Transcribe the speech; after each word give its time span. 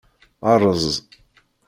Rreẓ. 0.55 0.93